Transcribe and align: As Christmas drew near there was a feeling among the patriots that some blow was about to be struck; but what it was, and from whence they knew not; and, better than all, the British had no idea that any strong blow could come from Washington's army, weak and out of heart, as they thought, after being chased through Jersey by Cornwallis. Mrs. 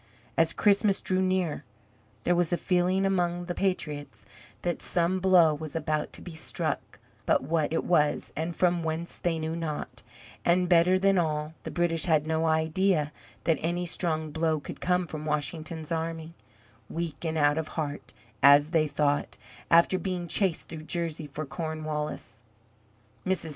As 0.35 0.51
Christmas 0.51 0.99
drew 0.99 1.21
near 1.21 1.63
there 2.23 2.33
was 2.33 2.51
a 2.51 2.57
feeling 2.57 3.05
among 3.05 3.45
the 3.45 3.53
patriots 3.53 4.25
that 4.63 4.81
some 4.81 5.19
blow 5.19 5.53
was 5.53 5.75
about 5.75 6.11
to 6.13 6.23
be 6.23 6.33
struck; 6.33 6.97
but 7.27 7.43
what 7.43 7.71
it 7.71 7.83
was, 7.83 8.33
and 8.35 8.55
from 8.55 8.81
whence 8.83 9.19
they 9.19 9.37
knew 9.37 9.55
not; 9.55 10.01
and, 10.43 10.67
better 10.67 10.97
than 10.97 11.19
all, 11.19 11.53
the 11.61 11.69
British 11.69 12.05
had 12.05 12.25
no 12.25 12.47
idea 12.47 13.11
that 13.43 13.59
any 13.61 13.85
strong 13.85 14.31
blow 14.31 14.59
could 14.59 14.81
come 14.81 15.05
from 15.05 15.23
Washington's 15.23 15.91
army, 15.91 16.33
weak 16.89 17.23
and 17.23 17.37
out 17.37 17.59
of 17.59 17.67
heart, 17.77 18.11
as 18.41 18.71
they 18.71 18.87
thought, 18.87 19.37
after 19.69 19.99
being 19.99 20.27
chased 20.27 20.67
through 20.67 20.81
Jersey 20.81 21.27
by 21.27 21.45
Cornwallis. 21.45 22.41
Mrs. 23.23 23.49